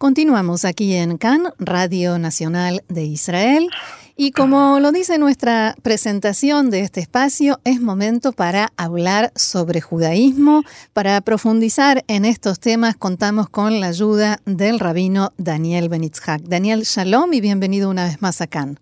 Continuamos 0.00 0.64
aquí 0.64 0.94
en 0.96 1.18
CAN, 1.18 1.52
Radio 1.58 2.18
Nacional 2.18 2.80
de 2.88 3.02
Israel. 3.02 3.68
Y 4.16 4.32
como 4.32 4.80
lo 4.80 4.92
dice 4.92 5.18
nuestra 5.18 5.74
presentación 5.82 6.70
de 6.70 6.80
este 6.80 7.00
espacio, 7.00 7.58
es 7.66 7.82
momento 7.82 8.32
para 8.32 8.68
hablar 8.78 9.30
sobre 9.34 9.82
judaísmo. 9.82 10.62
Para 10.94 11.20
profundizar 11.20 12.02
en 12.08 12.24
estos 12.24 12.60
temas, 12.60 12.96
contamos 12.96 13.50
con 13.50 13.78
la 13.78 13.88
ayuda 13.88 14.38
del 14.46 14.80
rabino 14.80 15.32
Daniel 15.36 15.90
Benitzhak. 15.90 16.40
Daniel, 16.44 16.84
shalom 16.84 17.34
y 17.34 17.42
bienvenido 17.42 17.90
una 17.90 18.04
vez 18.04 18.22
más 18.22 18.40
a 18.40 18.46
CAN. 18.46 18.78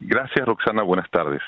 Gracias, 0.00 0.46
Roxana. 0.46 0.82
Buenas 0.82 1.10
tardes. 1.10 1.42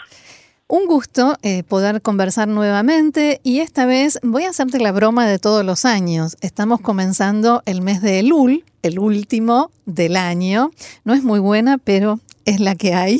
Un 0.70 0.86
gusto 0.86 1.38
eh, 1.42 1.62
poder 1.62 2.02
conversar 2.02 2.46
nuevamente 2.46 3.40
y 3.42 3.60
esta 3.60 3.86
vez 3.86 4.20
voy 4.22 4.42
a 4.42 4.50
hacerte 4.50 4.78
la 4.78 4.92
broma 4.92 5.26
de 5.26 5.38
todos 5.38 5.64
los 5.64 5.86
años. 5.86 6.36
Estamos 6.42 6.82
comenzando 6.82 7.62
el 7.64 7.80
mes 7.80 8.02
de 8.02 8.20
Elul, 8.20 8.64
el 8.82 8.98
último 8.98 9.70
del 9.86 10.14
año. 10.14 10.68
No 11.06 11.14
es 11.14 11.24
muy 11.24 11.40
buena, 11.40 11.78
pero 11.78 12.20
es 12.44 12.60
la 12.60 12.74
que 12.74 12.92
hay. 12.92 13.18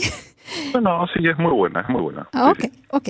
Bueno, 0.73 1.07
sí, 1.15 1.27
es 1.27 1.39
muy 1.39 1.53
buena, 1.53 1.83
es 1.83 1.89
muy 1.91 2.01
buena. 2.01 2.27
Ah, 2.33 2.51
ok, 2.51 2.71
ok. 2.91 3.09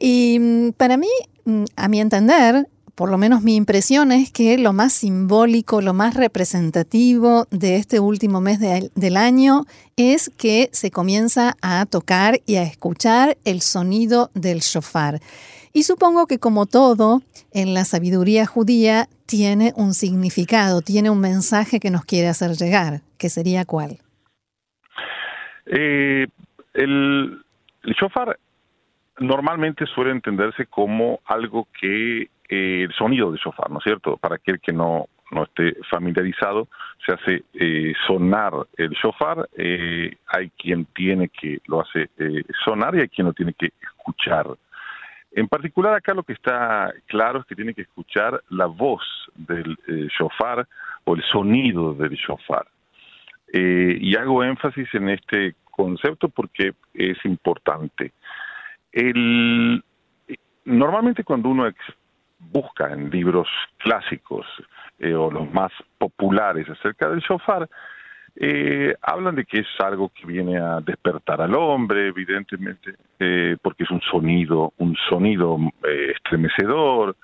Y 0.00 0.38
mm, 0.40 0.72
para 0.72 0.96
mí, 0.96 1.06
mm, 1.44 1.64
a 1.76 1.88
mi 1.88 2.00
entender, 2.00 2.66
por 3.00 3.10
lo 3.10 3.16
menos 3.16 3.40
mi 3.40 3.56
impresión 3.56 4.12
es 4.12 4.30
que 4.30 4.58
lo 4.58 4.74
más 4.74 4.92
simbólico, 4.92 5.80
lo 5.80 5.94
más 5.94 6.12
representativo 6.12 7.46
de 7.50 7.76
este 7.76 7.98
último 7.98 8.42
mes 8.42 8.60
del 8.60 9.16
año 9.16 9.62
es 9.96 10.28
que 10.28 10.68
se 10.72 10.90
comienza 10.90 11.54
a 11.62 11.86
tocar 11.86 12.40
y 12.46 12.56
a 12.56 12.62
escuchar 12.62 13.38
el 13.46 13.62
sonido 13.62 14.28
del 14.34 14.58
shofar. 14.58 15.18
Y 15.72 15.84
supongo 15.84 16.26
que 16.26 16.38
como 16.38 16.66
todo 16.66 17.22
en 17.52 17.72
la 17.72 17.86
sabiduría 17.86 18.44
judía 18.44 19.06
tiene 19.24 19.72
un 19.76 19.94
significado, 19.94 20.82
tiene 20.82 21.08
un 21.08 21.22
mensaje 21.22 21.80
que 21.80 21.90
nos 21.90 22.04
quiere 22.04 22.28
hacer 22.28 22.50
llegar, 22.50 23.00
que 23.16 23.30
sería 23.30 23.64
cuál. 23.64 23.96
Eh, 25.64 26.26
el 26.74 27.42
shofar 27.98 28.38
normalmente 29.20 29.86
suele 29.86 30.10
entenderse 30.10 30.66
como 30.66 31.20
algo 31.24 31.66
que 31.80 32.28
eh, 32.50 32.82
el 32.82 32.92
sonido 32.94 33.30
de 33.30 33.38
shofar, 33.38 33.70
¿no 33.70 33.78
es 33.78 33.84
cierto? 33.84 34.16
Para 34.16 34.34
aquel 34.34 34.58
que 34.58 34.72
no, 34.72 35.06
no 35.30 35.44
esté 35.44 35.76
familiarizado, 35.88 36.66
se 37.06 37.12
hace 37.12 37.44
eh, 37.54 37.92
sonar 38.08 38.52
el 38.76 38.90
shofar, 38.90 39.48
eh, 39.56 40.16
hay 40.26 40.50
quien 40.58 40.84
tiene 40.86 41.28
que 41.28 41.60
lo 41.66 41.80
hace 41.80 42.10
sonar 42.64 42.96
y 42.96 43.02
hay 43.02 43.08
quien 43.08 43.28
lo 43.28 43.32
tiene 43.34 43.52
que 43.52 43.70
escuchar. 43.80 44.48
En 45.30 45.46
particular 45.46 45.94
acá 45.94 46.12
lo 46.12 46.24
que 46.24 46.32
está 46.32 46.92
claro 47.06 47.38
es 47.38 47.46
que 47.46 47.54
tiene 47.54 47.72
que 47.72 47.82
escuchar 47.82 48.42
la 48.48 48.66
voz 48.66 49.04
del 49.36 49.78
shofar 50.18 50.66
o 51.04 51.14
el 51.14 51.22
sonido 51.22 51.94
del 51.94 52.16
shofar. 52.16 52.66
y 53.52 54.16
hago 54.16 54.42
énfasis 54.42 54.92
en 54.94 55.08
este 55.10 55.54
concepto 55.70 56.28
porque 56.28 56.72
es 56.94 57.24
importante. 57.24 58.12
Normalmente 60.64 61.22
cuando 61.22 61.48
uno 61.48 61.66
busca 62.40 62.92
en 62.92 63.10
libros 63.10 63.48
clásicos 63.78 64.46
eh, 64.98 65.14
o 65.14 65.30
los 65.30 65.50
más 65.52 65.72
populares 65.98 66.68
acerca 66.68 67.08
del 67.08 67.20
shofar, 67.20 67.68
eh, 68.36 68.94
hablan 69.02 69.34
de 69.34 69.44
que 69.44 69.60
es 69.60 69.66
algo 69.78 70.10
que 70.10 70.26
viene 70.26 70.58
a 70.58 70.80
despertar 70.80 71.42
al 71.42 71.54
hombre, 71.54 72.08
evidentemente, 72.08 72.94
eh, 73.18 73.56
porque 73.60 73.84
es 73.84 73.90
un 73.90 74.00
sonido, 74.00 74.72
un 74.78 74.96
sonido 75.08 75.58
estremecedor. 75.82 77.16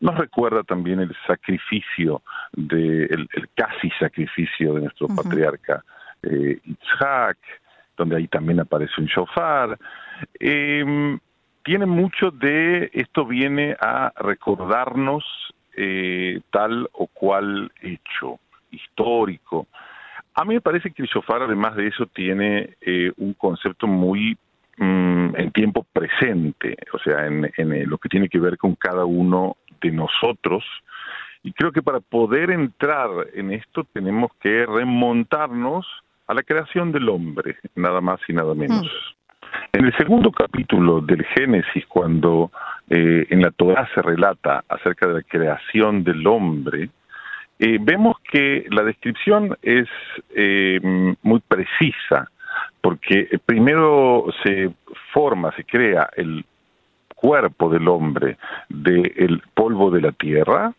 nos 0.00 0.18
recuerda 0.18 0.62
también 0.64 1.00
el 1.00 1.14
sacrificio, 1.26 2.22
de, 2.52 3.04
el, 3.04 3.28
casi 3.54 3.90
sacrificio 3.98 4.74
de 4.74 4.80
nuestro 4.82 5.06
patriarca 5.08 5.84
Isaac, 6.22 7.38
donde 7.96 8.16
ahí 8.16 8.26
también 8.26 8.60
aparece 8.60 9.00
un 9.00 9.06
shofar 9.06 9.78
tiene 11.68 11.84
mucho 11.84 12.30
de 12.30 12.88
esto 12.94 13.26
viene 13.26 13.76
a 13.78 14.10
recordarnos 14.16 15.22
eh, 15.76 16.40
tal 16.50 16.88
o 16.94 17.08
cual 17.08 17.70
hecho 17.82 18.40
histórico. 18.70 19.66
A 20.32 20.46
mí 20.46 20.54
me 20.54 20.62
parece 20.62 20.90
que 20.92 21.02
el 21.02 21.08
shofar, 21.08 21.42
además 21.42 21.76
de 21.76 21.88
eso, 21.88 22.06
tiene 22.06 22.74
eh, 22.80 23.12
un 23.18 23.34
concepto 23.34 23.86
muy 23.86 24.38
mm, 24.78 25.36
en 25.36 25.50
tiempo 25.52 25.84
presente, 25.92 26.74
o 26.94 26.98
sea, 27.00 27.26
en, 27.26 27.52
en 27.58 27.86
lo 27.86 27.98
que 27.98 28.08
tiene 28.08 28.30
que 28.30 28.40
ver 28.40 28.56
con 28.56 28.74
cada 28.74 29.04
uno 29.04 29.58
de 29.82 29.90
nosotros. 29.90 30.64
Y 31.42 31.52
creo 31.52 31.70
que 31.70 31.82
para 31.82 32.00
poder 32.00 32.50
entrar 32.50 33.10
en 33.34 33.52
esto 33.52 33.84
tenemos 33.92 34.30
que 34.40 34.64
remontarnos 34.64 35.86
a 36.28 36.32
la 36.32 36.42
creación 36.42 36.92
del 36.92 37.10
hombre, 37.10 37.58
nada 37.74 38.00
más 38.00 38.20
y 38.26 38.32
nada 38.32 38.54
menos. 38.54 38.86
Mm. 38.86 39.17
En 39.72 39.84
el 39.84 39.96
segundo 39.96 40.30
capítulo 40.30 41.00
del 41.00 41.24
Génesis, 41.26 41.86
cuando 41.86 42.50
eh, 42.88 43.26
en 43.30 43.42
la 43.42 43.50
Torah 43.50 43.88
se 43.94 44.02
relata 44.02 44.64
acerca 44.68 45.06
de 45.06 45.14
la 45.14 45.22
creación 45.22 46.04
del 46.04 46.26
hombre, 46.26 46.90
eh, 47.58 47.78
vemos 47.80 48.16
que 48.30 48.66
la 48.70 48.82
descripción 48.82 49.56
es 49.62 49.88
eh, 50.34 50.80
muy 51.22 51.40
precisa, 51.40 52.30
porque 52.80 53.28
primero 53.44 54.26
se 54.42 54.70
forma, 55.12 55.52
se 55.52 55.64
crea 55.64 56.08
el 56.16 56.44
cuerpo 57.14 57.68
del 57.68 57.88
hombre 57.88 58.38
del 58.68 59.42
polvo 59.54 59.90
de 59.90 60.00
la 60.00 60.12
tierra, 60.12 60.72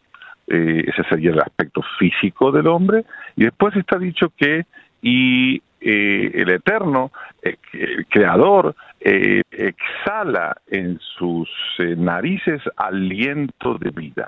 ese 0.48 1.04
sería 1.08 1.30
el 1.30 1.40
aspecto 1.42 1.84
físico 2.00 2.52
del 2.52 2.66
hombre, 2.66 3.06
y 3.36 3.44
después 3.44 3.76
está 3.76 4.00
dicho 4.00 4.32
que 4.36 4.66
y 5.02 5.62
eh, 5.82 6.32
el 6.34 6.50
Eterno, 6.50 7.12
eh, 7.42 7.56
el 7.72 8.06
Creador, 8.08 8.76
eh, 9.00 9.42
exhala 9.50 10.58
en 10.68 11.00
sus 11.00 11.50
narices 11.98 12.62
aliento 12.76 13.78
de 13.78 13.92
vida. 13.92 14.28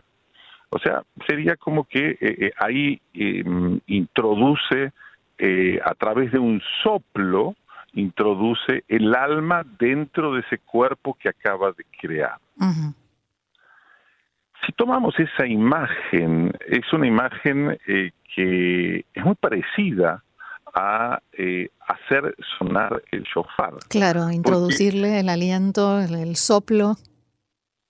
O 0.69 0.79
sea, 0.79 1.03
sería 1.27 1.57
como 1.57 1.83
que 1.83 2.53
ahí 2.57 3.01
em, 3.13 3.81
introduce, 3.87 4.93
a 5.83 5.95
través 5.95 6.31
de 6.31 6.39
un 6.39 6.61
soplo, 6.83 7.55
introduce 7.93 8.85
el 8.87 9.13
alma 9.13 9.65
dentro 9.79 10.33
de 10.33 10.41
ese 10.41 10.59
cuerpo 10.59 11.17
que 11.19 11.27
acaba 11.27 11.73
de 11.73 11.83
crear. 11.99 12.37
Si 14.65 14.71
tomamos 14.73 15.19
esa 15.19 15.45
imagen, 15.45 16.53
es 16.67 16.93
una 16.93 17.07
imagen 17.07 17.77
que 18.33 19.03
es 19.13 19.25
muy 19.25 19.35
parecida 19.35 20.23
a 20.73 21.21
eh, 21.33 21.69
hacer 21.87 22.35
sonar 22.57 23.01
el 23.11 23.23
shofar. 23.23 23.73
Claro, 23.89 24.29
introducirle 24.31 25.19
el 25.19 25.29
aliento, 25.29 25.99
el, 25.99 26.35
soplo. 26.35 26.95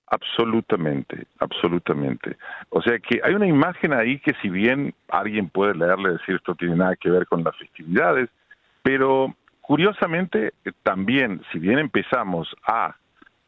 Absolutamente, 0.07 1.27
absolutamente. 1.39 2.37
O 2.69 2.81
sea 2.81 2.99
que 2.99 3.21
hay 3.23 3.33
una 3.33 3.47
imagen 3.47 3.93
ahí 3.93 4.19
que 4.19 4.33
si 4.41 4.49
bien 4.49 4.93
alguien 5.09 5.49
puede 5.49 5.75
leerle 5.75 6.13
decir 6.13 6.35
esto 6.35 6.55
tiene 6.55 6.75
nada 6.75 6.95
que 6.95 7.09
ver 7.09 7.25
con 7.27 7.43
las 7.43 7.55
festividades, 7.57 8.29
pero 8.83 9.33
curiosamente 9.61 10.53
también, 10.83 11.41
si 11.51 11.59
bien 11.59 11.79
empezamos 11.79 12.53
a 12.63 12.95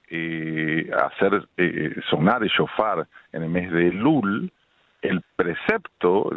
eh, 0.10 0.90
hacer 0.96 1.48
eh, 1.58 1.96
sonar 2.10 2.44
el 2.44 2.50
shofar 2.50 3.08
en 3.32 3.44
el 3.44 3.50
mes 3.50 3.72
de 3.72 3.92
Lul, 3.92 4.52
el 5.04 5.22
precepto, 5.36 6.30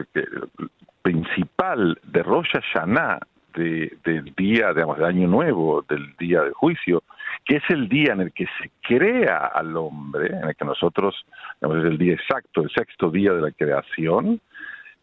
principal 1.02 1.98
de 2.04 2.22
Rosh 2.22 2.48
Hashanah, 2.52 3.20
del 3.54 4.34
día, 4.36 4.74
digamos, 4.74 4.98
de 4.98 5.06
Año 5.06 5.28
Nuevo, 5.28 5.82
del 5.88 6.14
día 6.18 6.42
del 6.42 6.52
juicio, 6.52 7.02
que 7.44 7.56
es 7.56 7.62
el 7.70 7.88
día 7.88 8.12
en 8.12 8.20
el 8.20 8.32
que 8.32 8.44
se 8.60 8.70
crea 8.82 9.46
al 9.46 9.74
hombre, 9.76 10.26
en 10.26 10.48
el 10.48 10.54
que 10.54 10.64
nosotros, 10.64 11.14
digamos, 11.60 11.84
es 11.84 11.90
el 11.90 11.98
día 11.98 12.14
exacto, 12.14 12.62
el 12.62 12.70
sexto 12.70 13.10
día 13.10 13.32
de 13.32 13.40
la 13.40 13.52
creación, 13.52 14.40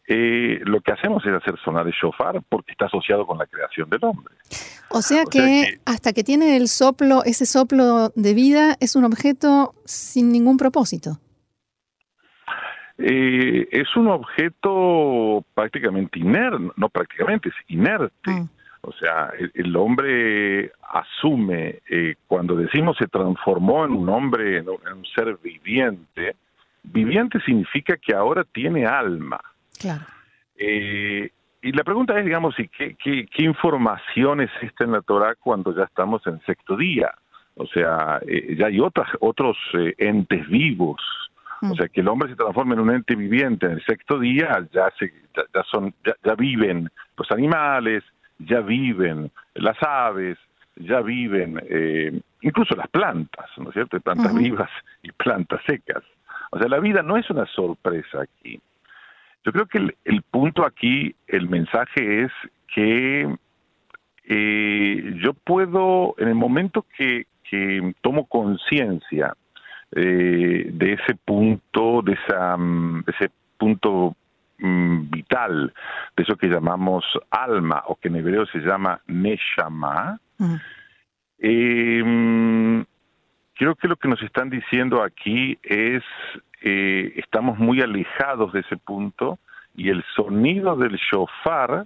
eh, 0.07 0.59
lo 0.65 0.81
que 0.81 0.91
hacemos 0.91 1.25
es 1.25 1.33
hacer 1.33 1.55
sonar 1.63 1.87
el 1.87 1.93
shofar 1.93 2.41
porque 2.49 2.73
está 2.73 2.85
asociado 2.85 3.25
con 3.25 3.37
la 3.37 3.45
creación 3.45 3.89
del 3.89 4.03
hombre. 4.03 4.35
O 4.89 5.01
sea, 5.01 5.23
que, 5.23 5.79
hasta 5.85 6.11
que 6.11 6.23
tiene 6.23 6.57
el 6.57 6.67
soplo, 6.67 7.23
ese 7.23 7.45
soplo 7.45 8.09
de 8.09 8.33
vida, 8.33 8.75
es 8.81 8.95
un 8.95 9.05
objeto 9.05 9.73
sin 9.85 10.31
ningún 10.31 10.57
propósito. 10.57 11.19
Eh, 13.05 13.67
es 13.69 13.93
un 13.97 14.07
objeto 14.07 15.43
prácticamente 15.53 16.19
inerte, 16.19 16.71
no 16.77 16.87
prácticamente, 16.87 17.49
es 17.49 17.55
inerte. 17.67 18.31
Mm. 18.31 18.49
O 18.79 18.93
sea, 18.93 19.31
el, 19.53 19.75
hombre 19.75 20.71
asume, 20.89 21.81
eh, 21.89 22.15
cuando 22.27 22.55
decimos 22.55 22.97
se 22.97 23.07
transformó 23.07 23.85
en 23.85 23.91
un 23.91 24.07
hombre, 24.07 24.59
en 24.59 24.69
un 24.69 25.05
ser 25.15 25.37
viviente, 25.43 26.35
viviente 26.83 27.39
significa 27.41 27.97
que 27.97 28.13
ahora 28.13 28.45
tiene 28.45 28.85
alma. 28.85 29.39
Claro. 29.79 30.03
Eh, 30.57 31.29
y 31.61 31.71
la 31.71 31.83
pregunta 31.83 32.17
es, 32.17 32.25
digamos, 32.25 32.55
¿qué, 32.55 32.95
qué, 32.95 33.25
qué 33.25 33.43
información 33.43 34.41
existe 34.41 34.85
en 34.85 34.93
la 34.93 35.01
Torah 35.01 35.35
cuando 35.35 35.75
ya 35.75 35.83
estamos 35.83 36.25
en 36.27 36.41
sexto 36.45 36.77
día? 36.77 37.13
O 37.55 37.67
sea, 37.67 38.19
eh, 38.27 38.55
ya 38.57 38.67
hay 38.67 38.79
otras, 38.79 39.09
otros 39.19 39.57
eh, 39.73 39.93
entes 39.97 40.47
vivos. 40.47 41.01
O 41.71 41.75
sea, 41.75 41.87
que 41.87 42.01
el 42.01 42.07
hombre 42.07 42.29
se 42.29 42.35
transforme 42.35 42.73
en 42.73 42.81
un 42.81 42.91
ente 42.91 43.15
viviente 43.15 43.65
en 43.65 43.73
el 43.73 43.85
sexto 43.85 44.19
día, 44.19 44.67
ya, 44.73 44.91
se, 44.99 45.13
ya, 45.35 45.63
son, 45.71 45.93
ya, 46.03 46.35
viven 46.35 46.89
los 47.17 47.31
animales, 47.31 48.03
ya 48.39 48.59
viven 48.59 49.31
las 49.55 49.77
aves, 49.81 50.37
ya 50.75 51.01
viven 51.01 51.61
eh, 51.69 52.19
incluso 52.41 52.75
las 52.75 52.87
plantas, 52.89 53.49
¿no 53.57 53.69
es 53.69 53.73
cierto? 53.73 53.99
Plantas 53.99 54.35
vivas 54.35 54.69
y 55.01 55.11
plantas 55.11 55.61
secas. 55.65 56.03
O 56.51 56.59
sea, 56.59 56.67
la 56.67 56.79
vida 56.79 57.01
no 57.01 57.17
es 57.17 57.29
una 57.29 57.45
sorpresa 57.47 58.21
aquí. 58.21 58.59
Yo 59.45 59.51
creo 59.51 59.65
que 59.65 59.95
el, 60.05 60.21
punto 60.21 60.65
aquí, 60.65 61.15
el 61.27 61.49
mensaje 61.49 62.23
es 62.23 62.31
que 62.73 63.35
eh, 64.25 65.19
yo 65.21 65.33
puedo, 65.33 66.15
en 66.17 66.29
el 66.29 66.35
momento 66.35 66.85
que, 66.97 67.25
tomo 68.01 68.25
conciencia 68.25 69.35
eh, 69.95 70.69
de 70.71 70.93
ese 70.93 71.15
punto, 71.25 72.01
de, 72.01 72.13
esa, 72.13 72.57
mm, 72.57 73.03
ese 73.07 73.31
punto 73.57 74.15
mm, 74.59 75.09
vital, 75.09 75.73
de 76.15 76.23
eso 76.23 76.35
que 76.35 76.47
llamamos 76.47 77.05
alma, 77.29 77.83
o 77.87 77.95
que 77.95 78.07
en 78.07 78.17
hebreo 78.17 78.45
se 78.47 78.59
llama 78.59 78.99
neshama, 79.07 80.19
eh, 81.39 82.83
creo 83.55 83.75
que 83.75 83.87
lo 83.87 83.95
que 83.95 84.07
nos 84.07 84.21
están 84.21 84.49
diciendo 84.49 85.01
aquí 85.01 85.57
es 85.63 86.03
eh, 86.65 87.13
estamos 87.17 87.59
muy 87.59 87.81
alejados 87.81 88.53
de 88.53 88.61
ese 88.61 88.77
punto 88.77 89.37
y 89.75 89.89
el 89.89 90.01
sonido 90.15 90.77
del 90.77 90.95
shofar 90.95 91.85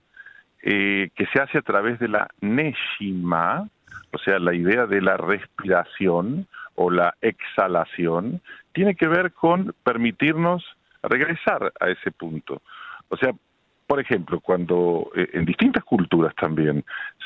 eh, 0.62 1.09
que 1.15 1.25
se 1.27 1.42
hace 1.42 1.57
a 1.57 1.63
través 1.63 1.98
de 2.00 2.07
la 2.07 2.27
neshima, 2.42 3.68
o 4.12 4.18
sea, 4.19 4.38
la 4.38 4.54
idea 4.54 4.86
de 4.86 5.01
la 5.01 5.18
respiración 5.18 6.48
o 6.77 6.89
la 6.89 7.15
exhalación, 7.21 8.41
tiene 8.74 8.95
que 8.95 9.07
ver 9.07 9.33
con 9.33 9.75
permitirnos 9.83 10.63
regresar 11.03 11.74
a 11.79 11.89
ese 11.89 12.12
punto. 12.12 12.62
O 13.09 13.18
sea, 13.18 13.33
por 13.85 14.00
ejemplo, 14.00 14.39
cuando 14.39 15.12
eh, 15.15 15.29
en 15.33 15.45
distintas 15.45 15.83
culturas 15.83 16.33
también 16.35 16.83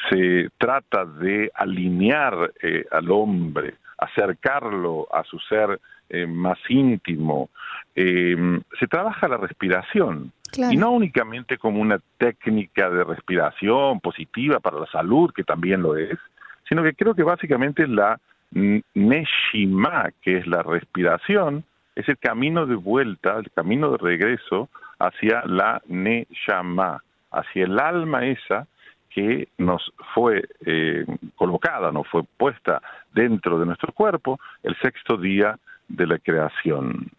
se 0.09 0.49
trata 0.57 1.05
de 1.05 1.51
alinear 1.55 2.51
al 2.91 3.11
hombre, 3.11 3.75
acercarlo 3.97 5.07
a 5.13 5.23
su 5.23 5.39
ser 5.39 5.79
eh, 6.09 6.27
más 6.27 6.57
íntimo. 6.67 7.49
Eh, 7.95 8.35
se 8.77 8.87
trabaja 8.87 9.29
la 9.29 9.37
respiración. 9.37 10.33
Y 10.69 10.75
no 10.75 10.91
únicamente 10.91 11.57
como 11.57 11.79
una 11.79 11.99
técnica 12.17 12.89
de 12.89 13.05
respiración 13.05 14.01
positiva 14.01 14.59
para 14.59 14.81
la 14.81 14.87
salud, 14.87 15.31
que 15.33 15.45
también 15.45 15.81
lo 15.81 15.95
es, 15.95 16.19
sino 16.67 16.83
que 16.83 16.93
creo 16.93 17.15
que 17.15 17.23
básicamente 17.23 17.87
la 17.87 18.19
neshima, 18.51 20.09
que 20.21 20.37
es 20.37 20.47
la 20.47 20.63
respiración, 20.63 21.63
es 21.95 22.07
el 22.09 22.17
camino 22.17 22.65
de 22.65 22.75
vuelta, 22.75 23.37
el 23.37 23.51
camino 23.51 23.91
de 23.91 23.97
regreso 23.97 24.69
hacia 24.99 25.43
la 25.45 25.81
neshama, 25.87 27.03
hacia 27.31 27.65
el 27.65 27.79
alma 27.79 28.25
esa 28.25 28.67
que 29.09 29.49
nos 29.57 29.91
fue 30.13 30.47
eh, 30.65 31.05
colocada, 31.35 31.91
nos 31.91 32.07
fue 32.07 32.23
puesta 32.37 32.81
dentro 33.13 33.59
de 33.59 33.65
nuestro 33.65 33.91
cuerpo 33.91 34.39
el 34.63 34.75
sexto 34.81 35.17
día 35.17 35.59
de 35.87 36.07
la 36.07 36.17
creación. 36.17 37.11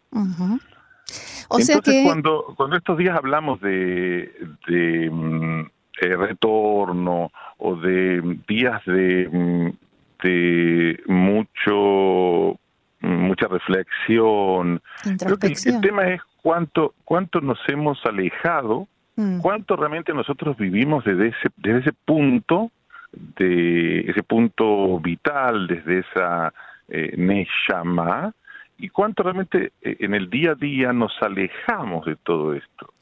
O 1.48 1.58
sea 1.58 1.80
que... 1.80 2.02
cuando, 2.04 2.54
cuando 2.56 2.76
estos 2.76 2.96
días 2.96 3.16
hablamos 3.16 3.60
de, 3.60 4.32
de 4.66 5.10
mm, 5.10 5.60
eh, 6.00 6.16
retorno 6.16 7.30
o 7.58 7.76
de 7.76 8.38
días 8.48 8.82
de, 8.86 9.74
de 10.22 11.02
mucho 11.06 12.58
mucha 13.00 13.48
reflexión, 13.48 14.80
creo 15.18 15.36
que 15.36 15.48
el, 15.48 15.80
tema 15.80 16.08
es 16.08 16.20
cuánto 16.40 16.94
cuánto 17.04 17.40
nos 17.40 17.58
hemos 17.66 17.98
alejado, 18.06 18.86
mm. 19.16 19.40
cuánto 19.40 19.74
realmente 19.74 20.14
nosotros 20.14 20.56
vivimos 20.56 21.04
desde 21.04 21.28
ese 21.28 21.48
desde 21.56 21.80
ese 21.80 21.92
punto 22.04 22.70
de 23.12 24.00
ese 24.00 24.22
punto 24.22 24.98
vital, 25.00 25.66
desde 25.66 26.00
esa 26.00 26.52
eh, 26.88 27.14
Neshama, 27.16 28.32
y 28.78 28.88
cuánto 28.88 29.22
realmente 29.22 29.72
eh, 29.82 29.96
en 30.00 30.14
el 30.14 30.30
día 30.30 30.52
a 30.52 30.54
día 30.54 30.92
nos 30.92 31.12
alejamos 31.20 32.06
de 32.06 32.16
todo 32.16 32.54
esto. 32.54 32.92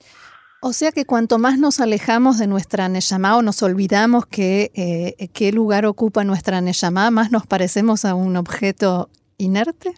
O 0.63 0.73
sea 0.73 0.93
que 0.93 1.05
cuanto 1.07 1.39
más 1.39 1.59
nos 1.59 1.81
alejamos 1.81 2.39
de 2.39 2.47
nuestra 2.47 2.89
Neshama 2.89 3.37
o 3.37 3.43
nos 3.43 3.63
olvidamos 3.63 4.27
que 4.27 4.71
eh, 4.75 5.29
qué 5.35 5.53
lugar 5.53 5.87
ocupa 5.87 6.23
nuestra 6.25 6.61
Neshama, 6.61 7.11
más 7.11 7.33
nos 7.33 7.47
parecemos 7.47 8.05
a 8.05 8.15
un 8.15 8.37
objeto 8.37 9.09
inerte. 9.39 9.93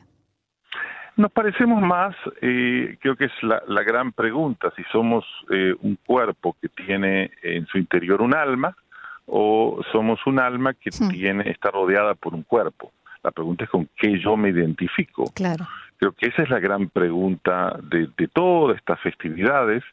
Nos 1.17 1.33
parecemos 1.33 1.83
más, 1.83 2.15
eh, 2.41 2.97
creo 3.01 3.17
que 3.17 3.27
es 3.27 3.33
la, 3.43 3.83
gran 3.83 4.13
pregunta, 4.13 4.73
si 4.77 4.83
somos 4.91 5.25
un 5.83 5.99
cuerpo 6.07 6.57
que 6.61 6.69
tiene 6.69 7.33
en 7.43 7.67
su 7.67 7.77
interior 7.77 8.23
un 8.23 8.35
alma 8.35 8.75
o 9.27 9.81
somos 9.93 10.21
un 10.27 10.39
alma 10.39 10.75
que 10.75 10.91
hmm. 10.91 11.09
tiene 11.09 11.51
está 11.51 11.71
rodeada 11.71 12.15
por 12.15 12.35
un 12.35 12.43
cuerpo. 12.43 12.93
La 13.23 13.31
pregunta 13.31 13.65
es 13.65 13.71
con 13.71 13.89
qué 13.97 14.19
yo 14.19 14.37
me 14.37 14.51
identifico. 14.51 15.25
Claro. 15.35 15.67
Creo 15.99 16.13
que 16.13 16.29
esa 16.29 16.43
es 16.43 16.51
la 16.51 16.59
gran 16.59 16.89
pregunta 16.89 17.79
de, 17.83 18.09
todas 18.33 18.77
estas 18.77 19.01
festividades, 19.01 19.85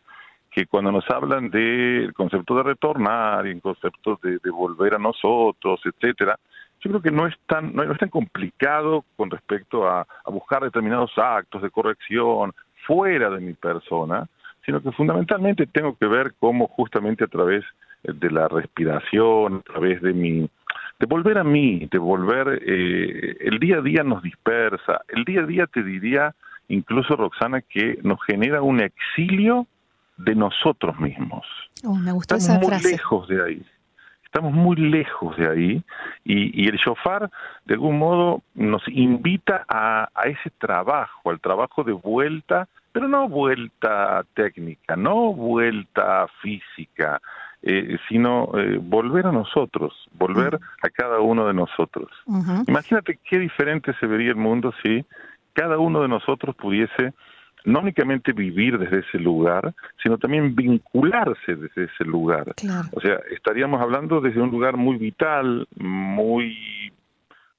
que 0.60 0.66
cuando 0.66 0.92
nos 0.92 1.10
hablan 1.10 1.50
del 1.50 2.14
concepto 2.14 2.54
de 2.56 2.64
retornar 2.64 3.48
y 3.48 3.52
en 3.52 3.62
conceptos 3.62 4.20
de, 4.22 4.40
volver 4.52 4.96
a 4.96 5.00
nosotros, 5.00 5.80
etcétera, 5.86 6.38
yo 6.82 6.90
creo 6.90 7.02
que 7.02 7.12
no 7.12 7.28
es 7.28 7.36
tan, 7.46 7.74
no, 7.74 7.84
es 7.84 7.98
tan 7.98 8.10
complicado 8.10 9.06
con 9.16 9.30
respecto 9.30 9.88
a, 9.88 10.06
buscar 10.26 10.62
determinados 10.62 11.12
actos 11.18 11.62
de 11.62 11.70
corrección 11.70 12.52
fuera 12.86 13.30
de 13.30 13.40
mi 13.40 13.54
persona, 13.54 14.28
sino 14.66 14.82
que 14.82 14.92
fundamentalmente 14.92 15.66
tengo 15.66 15.96
que 15.98 16.08
ver 16.08 16.34
cómo 16.40 16.68
justamente 16.68 17.24
a 17.24 17.28
través 17.28 17.64
de 18.04 18.30
la 18.30 18.50
respiración, 18.50 19.56
a 19.56 19.62
través 19.62 20.02
de 20.02 20.14
mi 20.14 20.50
de 21.00 21.06
volver 21.06 21.38
a 21.38 21.46
mí, 21.46 21.88
de 21.90 21.98
volver, 21.98 22.62
eh, 22.66 23.38
el 23.40 23.60
día 23.60 23.78
a 23.78 23.82
día 23.82 24.04
nos 24.04 24.22
dispersa, 24.22 25.00
el 25.08 25.24
día 25.24 25.40
a 25.40 25.46
día 25.46 25.66
te 25.68 25.82
diría, 25.82 26.36
incluso 26.68 27.16
Roxana, 27.16 27.62
que 27.62 27.98
nos 28.04 28.22
genera 28.26 28.62
un 28.62 28.82
exilio 28.82 29.66
de 30.20 30.36
nosotros 30.36 31.00
mismos. 31.00 31.46
Oh, 31.84 31.96
me 31.96 32.12
gustó 32.12 32.36
Estamos 32.36 32.70
muy 32.70 32.92
lejos 32.92 33.28
de 33.28 33.44
ahí. 33.44 33.66
Estamos 34.24 34.54
muy 34.54 34.76
lejos 34.76 35.36
de 35.38 35.50
ahí 35.50 35.84
y, 36.24 36.64
y, 36.64 36.68
el 36.68 36.78
shofar 36.78 37.32
de 37.66 37.74
algún 37.74 37.98
modo 37.98 38.44
nos 38.54 38.88
invita 38.88 39.66
a, 39.68 40.08
a 40.14 40.24
ese 40.28 40.52
trabajo, 40.60 41.32
al 41.32 41.40
trabajo 41.40 41.84
de 41.84 41.94
vuelta, 41.94 42.68
pero 42.92 43.08
no 43.08 43.28
vuelta 43.28 44.24
técnica, 44.36 44.96
no 44.96 45.34
vuelta 45.34 46.28
física, 46.44 47.20
eh, 47.62 47.98
sino 48.08 48.52
eh, 48.58 48.80
volver 48.82 49.28
a 49.28 49.32
nosotros, 49.32 49.94
volver 50.14 50.60
a 50.82 50.90
cada 50.90 51.20
uno 51.20 51.46
de 51.48 51.54
nosotros. 51.54 52.10
Imagínate 52.68 53.20
qué 53.30 53.38
diferente 53.38 53.94
se 54.00 54.08
vería 54.08 54.30
el 54.30 54.38
mundo 54.38 54.74
si 54.82 55.04
cada 55.54 55.78
uno 55.78 56.02
de 56.02 56.08
nosotros 56.08 56.56
pudiese 56.56 57.14
no 57.66 57.80
únicamente 57.80 58.32
vivir 58.32 58.78
desde 58.78 59.00
ese 59.00 59.20
lugar, 59.20 59.74
sino 60.02 60.18
también 60.18 60.56
vincularse 60.56 61.56
desde 61.56 61.86
ese 61.86 62.06
lugar. 62.06 62.54
O 62.94 63.02
sea, 63.02 63.20
estaríamos 63.32 63.82
hablando 63.82 64.22
desde 64.22 64.42
un 64.42 64.50
lugar 64.50 64.78
muy 64.78 64.98
vital, 64.98 65.68
muy, 65.78 66.92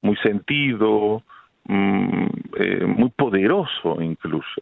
muy 0.01 0.15
sentido, 0.17 1.23
mm, 1.65 2.25
eh, 2.57 2.85
muy 2.85 3.09
poderoso 3.09 4.01
incluso. 4.01 4.61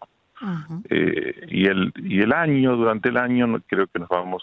y, 0.89 1.65
el, 1.65 1.91
y 1.97 2.21
el 2.21 2.31
año, 2.31 2.77
durante 2.77 3.09
el 3.09 3.17
año, 3.17 3.61
creo 3.67 3.87
que 3.87 3.99
nos 3.99 4.07
vamos 4.07 4.41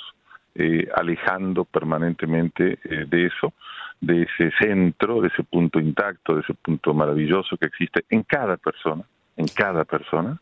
eh, 0.58 0.88
alejando 0.94 1.66
permanentemente 1.66 2.78
eh, 2.82 3.04
de 3.06 3.26
eso, 3.26 3.52
de 4.00 4.22
ese 4.22 4.50
centro, 4.58 5.20
de 5.20 5.28
ese 5.28 5.42
punto 5.42 5.78
intacto, 5.78 6.34
de 6.34 6.40
ese 6.40 6.54
punto 6.54 6.94
maravilloso 6.94 7.58
que 7.58 7.66
existe 7.66 8.06
en 8.08 8.22
cada 8.22 8.56
persona, 8.56 9.02
en 9.36 9.48
cada 9.48 9.84
persona. 9.84 10.40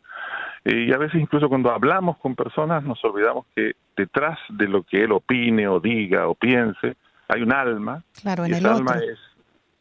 Eh, 0.64 0.86
y 0.88 0.92
a 0.92 0.98
veces 0.98 1.20
incluso 1.20 1.48
cuando 1.48 1.70
hablamos 1.70 2.16
con 2.18 2.34
personas 2.34 2.82
nos 2.84 3.02
olvidamos 3.04 3.46
que 3.54 3.72
detrás 3.96 4.38
de 4.48 4.66
lo 4.68 4.82
que 4.82 5.04
él 5.04 5.12
opine 5.12 5.68
o 5.68 5.80
diga 5.80 6.26
o 6.28 6.34
piense 6.34 6.96
hay 7.28 7.42
un 7.42 7.52
alma. 7.52 8.02
Claro, 8.22 8.44
en 8.44 8.52
y 8.52 8.54
esa 8.54 8.68
el 8.68 8.76
alma 8.76 8.92
otro. 8.96 9.12
es 9.12 9.18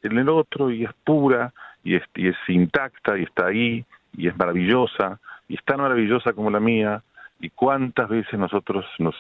en 0.04 0.18
el 0.18 0.30
otro 0.30 0.70
y 0.70 0.84
es 0.84 0.92
pura 1.06 1.54
y 1.84 1.96
es, 1.96 2.04
y 2.16 2.28
es 2.28 2.36
intacta 2.48 3.18
y 3.18 3.24
está 3.24 3.48
ahí 3.48 3.86
y 4.18 4.28
es 4.28 4.38
maravillosa 4.38 5.20
y 5.48 5.56
es 5.56 5.64
tan 5.64 5.80
maravillosa 5.80 6.34
como 6.34 6.50
la 6.50 6.60
mía 6.60 7.02
y 7.40 7.50
cuántas 7.50 8.10
veces 8.10 8.38
nosotros 8.38 8.86
nos 9.00 9.16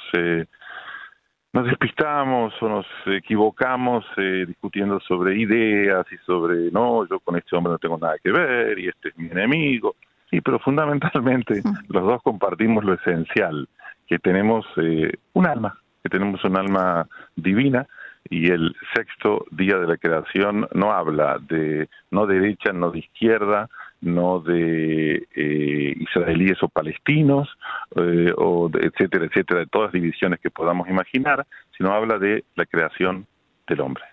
nos 1.53 1.67
despistamos 1.67 2.51
o 2.61 2.67
nos 2.67 2.85
equivocamos 3.05 4.03
eh, 4.17 4.45
discutiendo 4.47 4.99
sobre 5.01 5.39
ideas 5.39 6.05
y 6.11 6.17
sobre, 6.25 6.71
no, 6.71 7.07
yo 7.07 7.19
con 7.19 7.37
este 7.37 7.55
hombre 7.55 7.73
no 7.73 7.77
tengo 7.77 7.97
nada 7.99 8.15
que 8.21 8.31
ver 8.31 8.79
y 8.79 8.87
este 8.87 9.09
es 9.09 9.17
mi 9.17 9.27
enemigo. 9.27 9.95
Sí, 10.33 10.41
pero 10.41 10.57
fundamentalmente 10.57 11.61
los 11.89 12.03
dos 12.03 12.23
compartimos 12.23 12.83
lo 12.83 12.95
esencial, 12.95 13.69
que 14.07 14.17
tenemos 14.17 14.65
eh, 14.77 15.11
un 15.33 15.45
alma, 15.45 15.77
que 16.01 16.09
tenemos 16.09 16.43
un 16.43 16.57
alma 16.57 17.07
divina 17.35 17.85
y 18.31 18.49
el 18.49 18.75
sexto 18.95 19.45
día 19.51 19.77
de 19.77 19.85
la 19.85 19.97
creación 19.97 20.67
no 20.73 20.91
habla 20.91 21.37
de 21.37 21.87
no 22.09 22.25
derecha, 22.25 22.73
no 22.73 22.89
de 22.89 22.97
izquierda, 22.97 23.69
no 24.01 24.39
de 24.39 25.27
eh, 25.35 25.95
israelíes 25.99 26.63
o 26.63 26.67
palestinos, 26.67 27.47
eh, 27.95 28.33
o 28.35 28.71
etcétera, 28.73 29.25
etcétera, 29.25 29.59
de 29.59 29.67
todas 29.67 29.93
las 29.93 30.01
divisiones 30.01 30.39
que 30.39 30.49
podamos 30.49 30.89
imaginar, 30.89 31.45
sino 31.77 31.93
habla 31.93 32.17
de 32.17 32.43
la 32.55 32.65
creación 32.65 33.27
del 33.67 33.81
hombre. 33.81 34.03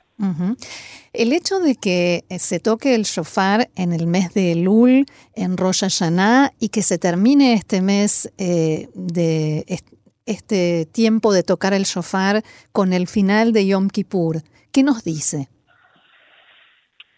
El 1.13 1.33
hecho 1.33 1.59
de 1.61 1.75
que 1.75 2.25
eh, 2.29 2.39
se 2.39 2.61
toque 2.61 2.95
el 2.95 3.03
shofar 3.03 3.71
en 3.75 3.93
el 3.93 4.07
mes 4.07 4.33
de 4.35 4.53
Elul, 4.53 5.07
en 5.35 5.57
Rosh 5.57 5.81
Hashanah, 5.81 6.53
y 6.59 6.69
que 6.69 6.83
se 6.83 6.99
termine 6.99 7.55
este 7.55 7.83
mes 7.83 8.31
de 8.37 9.65
este 10.27 10.87
tiempo 10.87 11.33
de 11.33 11.43
tocar 11.43 11.73
el 11.75 11.85
shofar 11.85 12.45
con 12.73 12.93
el 12.93 13.09
final 13.09 13.53
de 13.53 13.67
Yom 13.67 13.89
Kippur, 13.89 14.43
¿qué 14.71 14.83
nos 14.83 15.03
dice? 15.03 15.49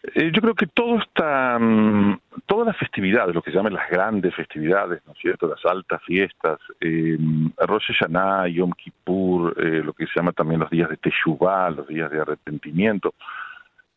Eh, 0.03 0.33
yo 0.35 0.41
creo 0.41 0.55
que 0.55 0.67
todo 0.67 0.99
está, 0.99 1.59
mm, 1.61 2.19
todas 2.47 2.67
las 2.67 2.77
festividades, 2.77 3.35
lo 3.35 3.41
que 3.41 3.53
se 3.53 3.57
llaman 3.57 3.75
las 3.75 3.89
grandes 3.89 4.35
festividades, 4.35 5.01
¿no 5.07 5.13
es 5.13 5.19
cierto? 5.19 5.47
Las 5.47 5.65
altas 5.65 6.03
fiestas, 6.03 6.59
eh, 6.81 7.17
Rosh 7.59 7.87
Hashanah, 7.87 8.49
Yom 8.49 8.73
Kippur, 8.73 9.55
eh, 9.59 9.83
lo 9.85 9.93
que 9.93 10.07
se 10.07 10.13
llama 10.17 10.33
también 10.33 10.61
los 10.61 10.71
días 10.71 10.91
de 10.91 10.97
Teshuvah, 10.97 11.71
los 11.71 11.87
días 11.87 12.11
de 12.11 12.21
arrepentimiento. 12.21 13.15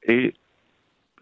Eh, 0.03 0.33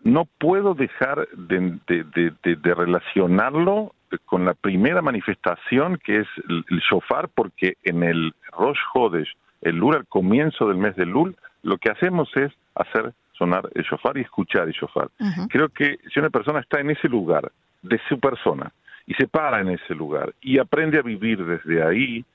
no 0.04 0.26
puedo 0.26 0.74
dejar 0.74 1.30
de, 1.30 2.74
relacionarlo 2.76 3.94
con 4.26 4.44
la 4.44 4.54
primera 4.54 5.02
manifestación 5.02 5.98
que 5.98 6.20
es 6.20 6.28
el, 6.50 6.80
shofar, 6.80 7.30
porque 7.30 7.78
en 7.84 8.04
el 8.04 8.34
Rosh 8.52 8.80
Hodesh, 8.94 9.34
el 9.62 9.78
Lul, 9.78 9.96
al 9.96 10.06
comienzo 10.08 10.68
del 10.68 10.78
mes 10.78 10.98
de 10.98 11.06
Lul, 11.06 11.38
lo 11.62 11.78
que 11.78 11.90
hacemos 11.90 12.30
es 12.36 12.52
hacer 12.76 13.14
sonar 13.34 13.70
el 13.74 13.84
shofar 13.84 14.18
y 14.18 14.22
escuchar 14.22 14.68
el 14.68 14.74
shofar. 14.74 15.10
Creo 15.50 15.70
que 15.70 16.00
si 16.12 16.20
una 16.20 16.30
persona 16.30 16.60
está 16.60 16.80
en 16.80 16.92
ese 16.92 17.08
lugar 17.10 17.52
de 17.82 18.00
su 18.08 18.20
persona 18.20 18.72
y 19.06 19.14
se 19.16 19.28
para 19.28 19.60
en 19.62 19.70
ese 19.70 19.94
lugar 19.94 20.34
y 20.42 20.60
aprende 20.60 21.00
a 21.00 21.02
vivir 21.02 21.44
desde 21.44 21.84
ahí, 21.84 22.26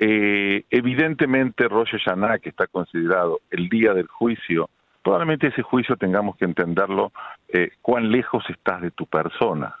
eh, 0.00 0.64
evidentemente 0.70 1.68
Rosh 1.68 1.92
Hashanah, 1.92 2.38
que 2.38 2.48
está 2.48 2.66
considerado 2.66 3.40
el 3.50 3.68
día 3.68 3.94
del 3.94 4.08
juicio, 4.08 4.68
probablemente 5.02 5.48
ese 5.48 5.62
juicio 5.62 5.96
tengamos 5.96 6.36
que 6.36 6.46
entenderlo 6.46 7.12
eh, 7.48 7.70
cuán 7.80 8.10
lejos 8.10 8.44
estás 8.48 8.80
de 8.82 8.90
tu 8.90 9.06
persona. 9.06 9.76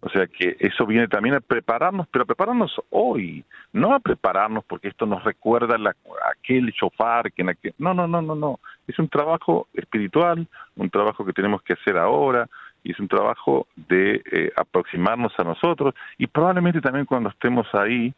O 0.00 0.08
sea 0.08 0.26
que 0.26 0.56
eso 0.58 0.86
viene 0.86 1.08
también 1.08 1.34
a 1.34 1.40
prepararnos, 1.40 2.06
pero 2.10 2.22
a 2.22 2.26
prepararnos 2.26 2.74
hoy, 2.90 3.44
no 3.72 3.94
a 3.94 4.00
prepararnos 4.00 4.64
porque 4.64 4.88
esto 4.88 5.06
nos 5.06 5.22
recuerda 5.24 5.76
la, 5.78 5.94
aquel 6.32 6.72
shofar, 6.72 7.32
que 7.32 7.42
en 7.42 7.50
aquel, 7.50 7.74
no, 7.78 7.94
no, 7.94 8.06
no, 8.06 8.22
no, 8.22 8.34
no, 8.34 8.60
es 8.86 8.98
un 8.98 9.08
trabajo 9.08 9.68
espiritual, 9.74 10.46
un 10.76 10.90
trabajo 10.90 11.24
que 11.24 11.32
tenemos 11.32 11.62
que 11.62 11.74
hacer 11.74 11.96
ahora, 11.96 12.48
y 12.82 12.92
es 12.92 12.98
un 12.98 13.08
trabajo 13.08 13.66
de 13.76 14.22
eh, 14.32 14.52
aproximarnos 14.56 15.32
a 15.38 15.44
nosotros, 15.44 15.94
y 16.18 16.26
probablemente 16.26 16.80
también 16.80 17.04
cuando 17.06 17.28
estemos 17.28 17.66
ahí, 17.74 18.14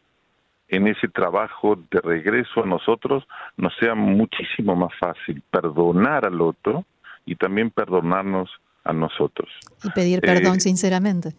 en 0.68 0.86
ese 0.86 1.06
trabajo 1.06 1.76
de 1.90 2.00
regreso 2.00 2.62
a 2.62 2.66
nosotros, 2.66 3.24
nos 3.58 3.76
sea 3.76 3.94
muchísimo 3.94 4.74
más 4.74 4.92
fácil 4.98 5.42
perdonar 5.50 6.24
al 6.24 6.40
otro 6.40 6.86
y 7.26 7.36
también 7.36 7.70
perdonarnos 7.70 8.50
a 8.84 8.92
nosotros. 8.92 9.48
Y 9.84 9.90
pedir 9.90 10.20
perdón 10.20 10.56
eh, 10.56 10.60
sinceramente. 10.60 11.34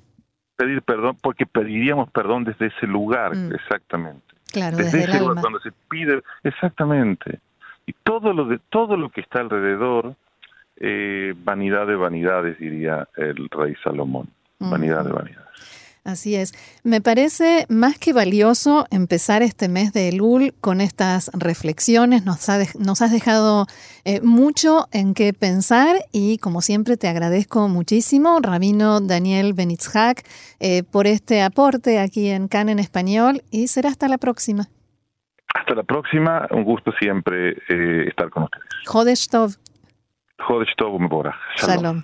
Pedir 0.55 0.81
perdón, 0.81 1.17
porque 1.21 1.45
pediríamos 1.45 2.09
perdón 2.11 2.43
desde 2.43 2.67
ese 2.67 2.87
lugar, 2.87 3.35
mm. 3.35 3.53
exactamente. 3.55 4.35
Claro, 4.51 4.77
desde, 4.77 5.03
ese 5.03 5.19
lugar, 5.19 5.41
cuando 5.41 5.59
se 5.59 5.71
pide, 5.89 6.21
exactamente. 6.43 7.39
Y 7.85 7.93
todo 8.03 8.33
lo 8.33 8.45
de 8.45 8.59
todo 8.69 8.95
lo 8.95 9.09
que 9.09 9.21
está 9.21 9.39
alrededor, 9.39 10.15
eh, 10.77 11.33
vanidad 11.43 11.87
de 11.87 11.95
vanidades, 11.95 12.59
diría 12.59 13.07
el 13.17 13.49
rey 13.49 13.75
Salomón. 13.83 14.29
Vanidad 14.59 15.03
de 15.03 15.11
vanidades. 15.11 15.82
Así 16.05 16.35
es. 16.35 16.53
Me 16.83 16.99
parece 16.99 17.65
más 17.69 17.97
que 17.97 18.11
valioso 18.11 18.85
empezar 18.91 19.41
este 19.41 19.69
mes 19.69 19.93
de 19.93 20.09
Elul 20.09 20.53
con 20.59 20.81
estas 20.81 21.31
reflexiones. 21.33 22.25
Nos, 22.25 22.45
nos 22.77 23.01
has 23.01 23.11
dejado 23.11 23.67
eh, 24.03 24.19
mucho 24.21 24.87
en 24.91 25.13
qué 25.13 25.31
pensar 25.31 25.95
y 26.11 26.39
como 26.39 26.61
siempre 26.61 26.97
te 26.97 27.07
agradezco 27.07 27.69
muchísimo, 27.69 28.39
Rabino 28.41 28.99
Daniel 28.99 29.53
Benitzhak, 29.53 30.23
eh, 30.59 30.83
por 30.83 31.07
este 31.07 31.41
aporte 31.41 31.99
aquí 31.99 32.29
en 32.29 32.49
CAN 32.49 32.67
en 32.67 32.79
español 32.79 33.41
y 33.49 33.67
será 33.67 33.87
hasta 33.87 34.09
la 34.09 34.17
próxima. 34.17 34.67
Hasta 35.53 35.73
la 35.73 35.83
próxima. 35.83 36.47
Un 36.51 36.65
gusto 36.65 36.91
siempre 36.99 37.51
eh, 37.69 38.07
estar 38.09 38.29
con 38.29 38.43
ustedes. 38.43 38.65
Jodesh 38.87 39.29
Tov. 39.29 39.55
Jodesh 40.39 40.75
Tov, 40.75 40.99
Shalom. 41.55 42.03